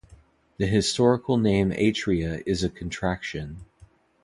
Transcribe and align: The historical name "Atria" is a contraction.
The 0.57 0.65
historical 0.65 1.37
name 1.37 1.69
"Atria" 1.69 2.41
is 2.47 2.63
a 2.63 2.69
contraction. 2.71 3.65